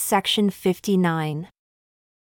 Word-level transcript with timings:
Section 0.00 0.50
59. 0.50 1.48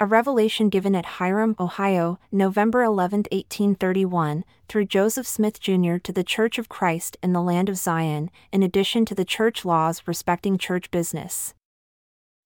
A 0.00 0.06
revelation 0.06 0.68
given 0.68 0.94
at 0.94 1.06
Hiram, 1.06 1.54
Ohio, 1.58 2.18
November 2.30 2.82
11, 2.82 3.20
1831, 3.30 4.44
through 4.68 4.84
Joseph 4.84 5.26
Smith 5.26 5.60
Jr. 5.60 5.96
to 5.98 6.12
the 6.12 6.24
Church 6.24 6.58
of 6.58 6.68
Christ 6.68 7.16
in 7.22 7.32
the 7.32 7.40
Land 7.40 7.68
of 7.70 7.78
Zion, 7.78 8.28
in 8.52 8.62
addition 8.62 9.06
to 9.06 9.14
the 9.14 9.24
church 9.24 9.64
laws 9.64 10.02
respecting 10.04 10.58
church 10.58 10.90
business. 10.90 11.54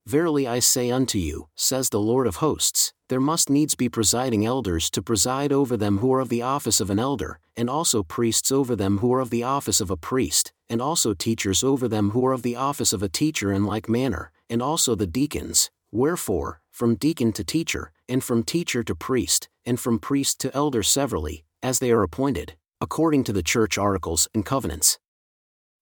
Verily 0.07 0.47
I 0.47 0.61
say 0.61 0.91
unto 0.91 1.19
you, 1.19 1.49
says 1.57 1.89
the 1.89 2.01
Lord 2.01 2.27
of 2.27 2.37
hosts, 2.37 2.93
there 3.09 3.21
must 3.21 3.51
needs 3.51 3.75
be 3.75 3.89
presiding 3.89 4.45
elders 4.45 4.91
to 4.91 5.03
preside 5.03 5.53
over 5.53 5.77
them 5.77 5.99
who 5.99 6.13
are 6.13 6.21
of 6.21 6.29
the 6.29 6.43
office 6.43 6.81
of 6.81 6.91
an 6.91 6.99
elder, 6.99 7.41
and 7.57 7.69
also 7.69 8.03
priests 8.03 8.53
over 8.53 8.77
them 8.77 8.99
who 8.99 9.13
are 9.15 9.21
of 9.21 9.31
the 9.31 9.43
office 9.43 9.81
of 9.81 9.91
a 9.91 9.97
priest, 9.97 10.53
and 10.69 10.81
also 10.81 11.13
teachers 11.13 11.65
over 11.65 11.89
them 11.89 12.11
who 12.11 12.25
are 12.25 12.35
of 12.35 12.43
the 12.43 12.57
office 12.57 12.93
of 12.93 13.03
a 13.03 13.09
teacher 13.09 13.51
in 13.51 13.65
like 13.65 13.89
manner, 13.89 14.31
and 14.51 14.63
also 14.63 14.95
the 14.95 15.07
deacons. 15.07 15.71
Wherefore, 15.91 16.61
from 16.71 16.95
deacon 16.97 17.33
to 17.33 17.45
teacher, 17.45 17.93
and 18.09 18.23
from 18.23 18.43
teacher 18.43 18.83
to 18.83 18.95
priest, 18.95 19.49
and 19.65 19.81
from 19.81 19.99
priest 19.99 20.39
to 20.41 20.55
elder 20.55 20.83
severally, 20.83 21.45
as 21.63 21.79
they 21.79 21.91
are 21.91 22.03
appointed, 22.03 22.55
according 22.81 23.25
to 23.25 23.33
the 23.33 23.43
church 23.43 23.79
articles 23.79 24.29
and 24.35 24.45
covenants. 24.45 24.99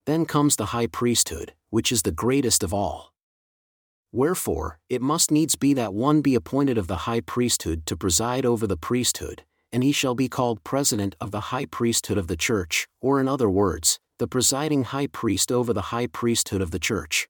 Then 0.07 0.25
comes 0.25 0.57
the 0.57 0.67
high 0.67 0.87
priesthood, 0.87 1.55
which 1.71 1.91
is 1.91 2.03
the 2.03 2.13
greatest 2.13 2.63
of 2.63 2.73
all. 2.73 3.13
Wherefore, 4.13 4.79
it 4.89 5.03
must 5.03 5.31
needs 5.31 5.57
be 5.57 5.75
that 5.75 5.93
one 5.93 6.23
be 6.23 6.35
appointed 6.35 6.79
of 6.79 6.87
the 6.87 7.05
high 7.09 7.21
priesthood 7.21 7.85
to 7.87 7.97
preside 7.97 8.47
over 8.47 8.67
the 8.67 8.77
priesthood, 8.77 9.43
and 9.73 9.83
he 9.83 9.93
shall 9.93 10.15
be 10.15 10.29
called 10.29 10.65
president 10.65 11.17
of 11.21 11.33
the 11.33 11.53
high 11.53 11.67
priesthood 11.67 12.17
of 12.17 12.29
the 12.29 12.37
church, 12.37 12.89
or 13.01 13.21
in 13.21 13.29
other 13.29 13.51
words, 13.51 13.99
the 14.19 14.29
presiding 14.29 14.85
high 14.85 15.07
priest 15.07 15.53
over 15.53 15.73
the 15.73 15.91
high 15.93 16.07
priesthood 16.07 16.63
of 16.63 16.71
the 16.71 16.79
church. 16.79 17.29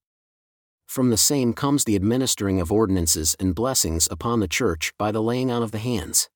From 0.86 1.10
the 1.10 1.16
same 1.16 1.52
comes 1.52 1.84
the 1.84 1.96
administering 1.96 2.60
of 2.60 2.72
ordinances 2.72 3.36
and 3.38 3.54
blessings 3.54 4.08
upon 4.10 4.40
the 4.40 4.48
church 4.48 4.92
by 4.96 5.12
the 5.12 5.22
laying 5.22 5.50
on 5.50 5.62
of 5.62 5.72
the 5.72 5.78
hands. 5.78 6.30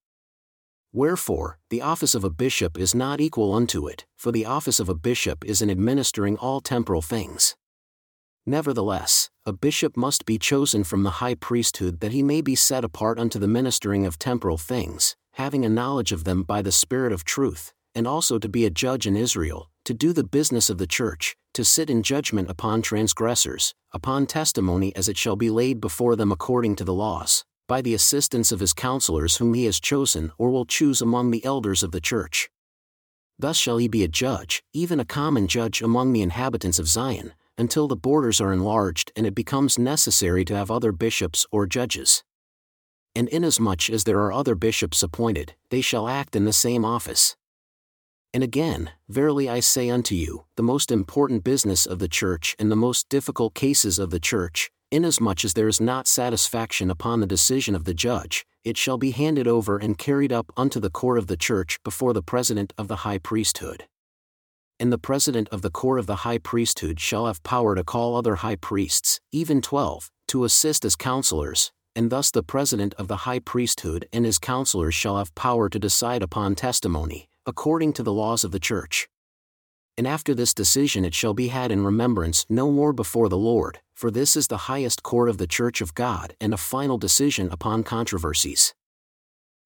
Wherefore, 0.93 1.57
the 1.69 1.81
office 1.81 2.13
of 2.13 2.25
a 2.25 2.29
bishop 2.29 2.77
is 2.77 2.93
not 2.93 3.21
equal 3.21 3.53
unto 3.53 3.87
it, 3.87 4.05
for 4.17 4.31
the 4.31 4.45
office 4.45 4.79
of 4.79 4.89
a 4.89 4.93
bishop 4.93 5.45
is 5.45 5.61
in 5.61 5.69
administering 5.69 6.37
all 6.37 6.59
temporal 6.59 7.01
things. 7.01 7.55
Nevertheless, 8.45 9.29
a 9.45 9.53
bishop 9.53 9.95
must 9.95 10.25
be 10.25 10.37
chosen 10.37 10.83
from 10.83 11.03
the 11.03 11.21
high 11.21 11.35
priesthood 11.35 12.01
that 12.01 12.11
he 12.11 12.21
may 12.21 12.41
be 12.41 12.55
set 12.55 12.83
apart 12.83 13.19
unto 13.19 13.39
the 13.39 13.47
ministering 13.47 14.05
of 14.05 14.19
temporal 14.19 14.57
things, 14.57 15.15
having 15.33 15.63
a 15.63 15.69
knowledge 15.69 16.11
of 16.11 16.25
them 16.25 16.43
by 16.43 16.61
the 16.61 16.71
Spirit 16.71 17.13
of 17.13 17.23
truth, 17.23 17.71
and 17.95 18.05
also 18.05 18.37
to 18.37 18.49
be 18.49 18.65
a 18.65 18.69
judge 18.69 19.07
in 19.07 19.15
Israel, 19.15 19.69
to 19.85 19.93
do 19.93 20.11
the 20.11 20.23
business 20.23 20.69
of 20.69 20.77
the 20.77 20.87
church, 20.87 21.37
to 21.53 21.65
sit 21.65 21.89
in 21.89 22.03
judgment 22.03 22.49
upon 22.49 22.81
transgressors, 22.81 23.73
upon 23.91 24.25
testimony 24.25 24.95
as 24.95 25.09
it 25.09 25.17
shall 25.17 25.35
be 25.35 25.49
laid 25.49 25.81
before 25.81 26.15
them 26.15 26.31
according 26.31 26.75
to 26.77 26.83
the 26.83 26.93
laws, 26.93 27.43
by 27.67 27.81
the 27.81 27.93
assistance 27.93 28.51
of 28.51 28.59
his 28.59 28.73
counselors 28.73 29.37
whom 29.37 29.53
he 29.53 29.65
has 29.65 29.79
chosen 29.79 30.31
or 30.37 30.49
will 30.49 30.65
choose 30.65 31.01
among 31.01 31.31
the 31.31 31.43
elders 31.45 31.83
of 31.83 31.91
the 31.91 32.01
church. 32.01 32.49
Thus 33.37 33.57
shall 33.57 33.77
he 33.77 33.87
be 33.87 34.03
a 34.03 34.07
judge, 34.07 34.63
even 34.73 34.99
a 34.99 35.05
common 35.05 35.47
judge 35.47 35.81
among 35.81 36.13
the 36.13 36.21
inhabitants 36.21 36.79
of 36.79 36.87
Zion, 36.87 37.33
until 37.57 37.87
the 37.87 37.95
borders 37.95 38.39
are 38.39 38.53
enlarged 38.53 39.11
and 39.15 39.25
it 39.25 39.35
becomes 39.35 39.79
necessary 39.79 40.45
to 40.45 40.55
have 40.55 40.71
other 40.71 40.91
bishops 40.91 41.45
or 41.51 41.65
judges. 41.65 42.23
And 43.15 43.27
inasmuch 43.29 43.89
as 43.89 44.03
there 44.03 44.19
are 44.19 44.31
other 44.31 44.55
bishops 44.55 45.03
appointed, 45.03 45.55
they 45.69 45.81
shall 45.81 46.07
act 46.07 46.35
in 46.35 46.45
the 46.45 46.53
same 46.53 46.85
office. 46.85 47.35
And 48.33 48.43
again, 48.43 48.91
verily 49.09 49.49
I 49.49 49.59
say 49.59 49.89
unto 49.89 50.15
you, 50.15 50.45
the 50.55 50.63
most 50.63 50.89
important 50.89 51.43
business 51.43 51.85
of 51.85 51.99
the 51.99 52.07
church 52.07 52.55
and 52.57 52.71
the 52.71 52.77
most 52.77 53.09
difficult 53.09 53.53
cases 53.53 53.99
of 53.99 54.09
the 54.09 54.21
church, 54.21 54.71
inasmuch 54.89 55.43
as 55.43 55.53
there 55.53 55.67
is 55.67 55.81
not 55.81 56.07
satisfaction 56.07 56.89
upon 56.89 57.19
the 57.19 57.27
decision 57.27 57.75
of 57.75 57.83
the 57.83 57.93
judge, 57.93 58.45
it 58.63 58.77
shall 58.77 58.97
be 58.97 59.11
handed 59.11 59.47
over 59.47 59.77
and 59.77 59.97
carried 59.97 60.31
up 60.31 60.51
unto 60.55 60.79
the 60.79 60.89
court 60.89 61.17
of 61.17 61.27
the 61.27 61.35
church 61.35 61.77
before 61.83 62.13
the 62.13 62.21
president 62.21 62.71
of 62.77 62.87
the 62.87 62.97
high 62.97 63.17
priesthood. 63.17 63.85
And 64.79 64.93
the 64.93 64.97
president 64.97 65.49
of 65.49 65.61
the 65.61 65.69
court 65.69 65.99
of 65.99 66.07
the 66.07 66.17
high 66.17 66.37
priesthood 66.37 66.99
shall 66.99 67.27
have 67.27 67.43
power 67.43 67.75
to 67.75 67.83
call 67.83 68.15
other 68.15 68.35
high 68.35 68.55
priests, 68.55 69.19
even 69.31 69.61
twelve, 69.61 70.09
to 70.27 70.45
assist 70.45 70.85
as 70.85 70.95
counselors, 70.95 71.71
and 71.95 72.09
thus 72.09 72.31
the 72.31 72.43
president 72.43 72.93
of 72.97 73.09
the 73.09 73.17
high 73.17 73.39
priesthood 73.39 74.07
and 74.13 74.25
his 74.25 74.39
counselors 74.39 74.95
shall 74.95 75.17
have 75.17 75.35
power 75.35 75.67
to 75.67 75.77
decide 75.77 76.23
upon 76.23 76.55
testimony, 76.55 77.27
according 77.51 77.91
to 77.91 78.01
the 78.01 78.13
laws 78.13 78.45
of 78.45 78.51
the 78.51 78.65
church. 78.71 79.09
And 79.97 80.07
after 80.07 80.33
this 80.33 80.53
decision 80.53 81.03
it 81.03 81.13
shall 81.13 81.33
be 81.33 81.49
had 81.49 81.69
in 81.69 81.83
remembrance 81.83 82.45
no 82.47 82.71
more 82.71 82.93
before 82.93 83.27
the 83.27 83.43
Lord, 83.51 83.81
for 83.93 84.09
this 84.09 84.37
is 84.37 84.47
the 84.47 84.65
highest 84.71 85.03
court 85.03 85.27
of 85.27 85.37
the 85.37 85.51
church 85.57 85.81
of 85.81 85.93
God 85.93 86.33
and 86.39 86.53
a 86.53 86.65
final 86.73 86.97
decision 86.97 87.49
upon 87.51 87.83
controversies. 87.83 88.73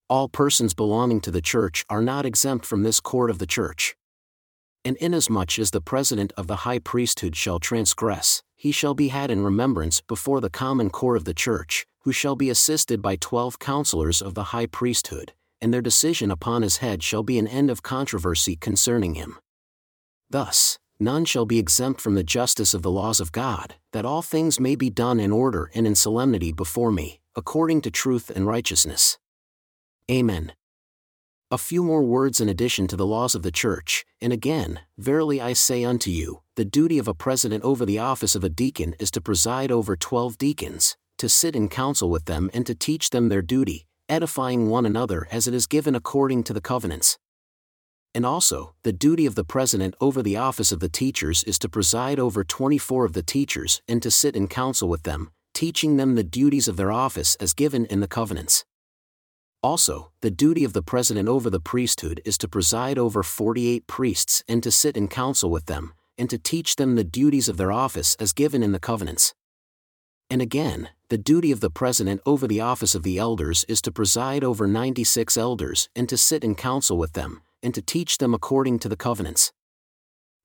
All 0.09 0.27
persons 0.27 0.73
belonging 0.73 1.21
to 1.21 1.31
the 1.31 1.43
church 1.53 1.85
are 1.87 2.01
not 2.01 2.25
exempt 2.25 2.65
from 2.65 2.81
this 2.81 2.99
court 2.99 3.29
of 3.29 3.37
the 3.37 3.45
church. 3.57 3.95
And 4.83 4.97
inasmuch 4.97 5.59
as 5.59 5.69
the 5.69 5.87
president 5.93 6.33
of 6.35 6.47
the 6.47 6.61
high 6.67 6.79
priesthood 6.79 7.35
shall 7.35 7.59
transgress, 7.59 8.41
he 8.55 8.71
shall 8.71 8.95
be 8.95 9.09
had 9.09 9.29
in 9.29 9.43
remembrance 9.43 10.01
before 10.01 10.41
the 10.41 10.55
common 10.63 10.89
court 10.89 11.17
of 11.17 11.25
the 11.25 11.35
church, 11.35 11.85
who 11.99 12.11
shall 12.11 12.35
be 12.35 12.49
assisted 12.49 12.99
by 13.03 13.15
twelve 13.15 13.59
counselors 13.59 14.23
of 14.23 14.33
the 14.33 14.45
high 14.55 14.65
priesthood, 14.65 15.33
and 15.65 15.73
their 15.73 15.81
decision 15.81 16.29
upon 16.29 16.61
his 16.61 16.77
head 16.77 17.01
shall 17.01 17.23
be 17.23 17.39
an 17.39 17.47
end 17.47 17.71
of 17.71 17.81
controversy 17.81 18.55
concerning 18.55 19.15
him. 19.15 19.39
Thus, 20.29 20.77
none 20.99 21.25
shall 21.25 21.47
be 21.47 21.57
exempt 21.57 21.99
from 21.99 22.13
the 22.13 22.23
justice 22.23 22.75
of 22.75 22.83
the 22.83 22.91
laws 22.91 23.19
of 23.19 23.31
God, 23.31 23.73
that 23.91 24.05
all 24.05 24.21
things 24.21 24.59
may 24.59 24.75
be 24.75 24.91
done 24.91 25.19
in 25.19 25.31
order 25.31 25.71
and 25.73 25.87
in 25.87 25.95
solemnity 25.95 26.51
before 26.51 26.91
me, 26.91 27.19
according 27.35 27.81
to 27.81 27.89
truth 27.89 28.29
and 28.29 28.45
righteousness. 28.45 29.17
Amen. 30.11 30.53
A 31.49 31.57
few 31.57 31.83
more 31.83 32.03
words 32.03 32.39
in 32.39 32.47
addition 32.47 32.85
to 32.89 32.95
the 32.95 33.07
laws 33.07 33.33
of 33.33 33.41
the 33.41 33.51
church, 33.51 34.05
and 34.21 34.31
again, 34.31 34.81
verily 34.99 35.41
I 35.41 35.53
say 35.53 35.83
unto 35.83 36.11
you, 36.11 36.43
the 36.55 36.65
duty 36.65 36.99
of 36.99 37.07
a 37.07 37.15
president 37.15 37.63
over 37.63 37.87
the 37.87 37.97
office 37.97 38.35
of 38.35 38.43
a 38.43 38.49
deacon 38.49 38.93
is 38.99 39.09
to 39.09 39.19
preside 39.19 39.71
over 39.71 39.95
twelve 39.95 40.37
deacons, 40.37 40.95
to 41.17 41.27
sit 41.27 41.55
in 41.55 41.69
council 41.69 42.11
with 42.11 42.25
them 42.25 42.51
and 42.53 42.67
to 42.67 42.75
teach 42.75 43.09
them 43.09 43.29
their 43.29 43.41
duty, 43.41 43.87
edifying 44.09 44.69
one 44.69 44.85
another 44.85 45.27
as 45.31 45.47
it 45.47 45.53
is 45.53 45.67
given 45.67 45.95
according 45.95 46.43
to 46.43 46.53
the 46.53 46.61
covenants. 46.61 47.17
And 48.13 48.25
also, 48.25 48.75
the 48.83 48.93
duty 48.93 49.25
of 49.25 49.35
the 49.35 49.43
president 49.43 49.93
over 49.99 50.23
the 50.23 50.37
office 50.37 50.71
of 50.71 50.79
the 50.79 50.89
teachers 50.89 51.43
is 51.43 51.59
to 51.59 51.69
preside 51.69 52.19
over 52.19 52.43
24 52.43 53.03
of 53.05 53.13
the 53.13 53.21
teachers 53.21 53.81
and 53.87 54.01
to 54.01 54.09
sit 54.09 54.35
in 54.35 54.47
council 54.47 54.87
with 54.87 55.03
them, 55.03 55.31
teaching 55.53 55.97
them 55.97 56.15
the 56.15 56.23
duties 56.23 56.67
of 56.67 56.77
their 56.77 56.91
office 56.91 57.35
as 57.35 57.53
given 57.53 57.85
in 57.87 57.99
the 57.99 58.07
covenants. 58.07 58.63
Also, 59.61 60.11
the 60.21 60.31
duty 60.31 60.63
of 60.63 60.73
the 60.73 60.83
president 60.83 61.27
over 61.27 61.49
the 61.49 61.59
priesthood 61.59 62.21
is 62.23 62.37
to 62.37 62.47
preside 62.47 62.97
over 62.97 63.23
48 63.23 63.87
priests 63.87 64.43
and 64.47 64.61
to 64.61 64.71
sit 64.71 64.95
in 64.95 65.07
council 65.07 65.49
with 65.49 65.65
them, 65.65 65.93
and 66.17 66.29
to 66.29 66.37
teach 66.37 66.75
them 66.75 66.95
the 66.95 67.03
duties 67.03 67.49
of 67.49 67.57
their 67.57 67.71
office 67.71 68.15
as 68.19 68.31
given 68.31 68.63
in 68.63 68.71
the 68.71 68.79
covenants. 68.79 69.33
And 70.29 70.41
again, 70.41 70.89
the 71.09 71.17
duty 71.17 71.51
of 71.51 71.59
the 71.59 71.69
president 71.69 72.19
over 72.25 72.47
the 72.47 72.61
office 72.61 72.95
of 72.95 73.03
the 73.03 73.19
elders 73.19 73.63
is 73.67 73.81
to 73.81 73.91
preside 73.91 74.43
over 74.43 74.65
96 74.65 75.37
elders 75.37 75.87
and 75.95 76.09
to 76.09 76.17
sit 76.17 76.43
in 76.43 76.55
council 76.55 76.97
with 76.97 77.13
them, 77.13 77.43
and 77.61 77.75
to 77.75 77.81
teach 77.81 78.17
them 78.17 78.33
according 78.33 78.79
to 78.79 78.89
the 78.89 78.95
covenants. 78.95 79.51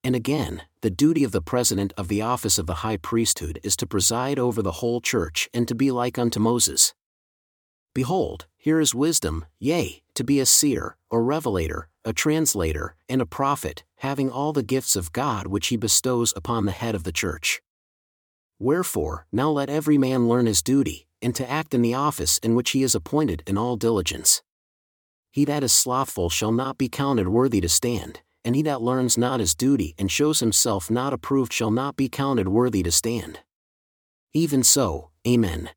And 0.05 0.15
again, 0.15 0.63
the 0.83 0.91
duty 0.91 1.25
of 1.25 1.33
the 1.33 1.43
president 1.43 1.93
of 1.97 2.09
the 2.09 2.23
office 2.23 2.59
of 2.59 2.67
the 2.67 2.77
high 2.77 2.97
priesthood 2.97 3.59
is 3.63 3.77
to 3.77 3.87
preside 3.87 4.39
over 4.39 4.63
the 4.63 4.81
whole 4.81 5.01
church 5.01 5.49
and 5.53 5.67
to 5.69 5.75
be 5.75 5.91
like 5.91 6.19
unto 6.19 6.41
Moses. 6.41 6.95
Behold, 7.95 8.47
here 8.57 8.81
is 8.81 8.95
wisdom, 8.95 9.47
yea, 9.59 10.03
to 10.15 10.25
be 10.25 10.41
a 10.41 10.47
seer, 10.47 10.97
or 11.11 11.25
revelator, 11.25 11.89
a 12.05 12.13
translator, 12.13 12.95
and 13.09 13.21
a 13.21 13.27
prophet, 13.27 13.85
having 13.97 14.31
all 14.31 14.53
the 14.53 14.63
gifts 14.63 14.95
of 14.95 15.13
God 15.13 15.47
which 15.47 15.69
he 15.69 15.77
bestows 15.77 16.33
upon 16.37 16.67
the 16.67 16.73
head 16.73 16.95
of 16.95 17.05
the 17.05 17.13
church. 17.13 17.61
Wherefore, 18.61 19.27
now 19.33 19.51
let 19.51 19.71
every 19.71 19.97
man 19.97 20.29
learn 20.29 20.45
his 20.45 20.63
duty, 20.63 21.09
and 21.23 21.35
to 21.35 21.51
act 21.51 21.73
in 21.73 21.81
the 21.81 21.95
office 21.95 22.37
in 22.39 22.55
which 22.55 22.73
he 22.73 22.83
is 22.83 22.95
appointed 22.95 23.43
in 23.47 23.57
all 23.57 23.77
diligence. 23.77 24.43
He 25.33 25.47
that 25.47 25.65
is 25.65 25.73
slothful 25.73 26.29
shall 26.29 26.53
not 26.53 26.77
be 26.77 26.91
counted 26.91 27.29
worthy 27.29 27.63
to 27.63 27.71
stand, 27.71 28.21
and 28.45 28.55
he 28.55 28.61
that 28.63 28.83
learns 28.83 29.17
not 29.17 29.41
his 29.41 29.55
duty 29.55 29.95
and 29.99 30.11
shows 30.11 30.41
himself 30.41 30.91
not 30.91 31.15
approved 31.15 31.55
shall 31.55 31.71
not 31.71 31.97
be 31.97 32.11
counted 32.11 32.49
worthy 32.49 32.83
to 32.83 32.93
stand. 32.93 33.41
Even 34.35 34.63
so, 34.63 35.09
Amen. 35.27 35.71